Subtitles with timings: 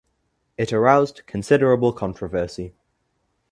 [0.57, 2.73] It aroused considerable controversy.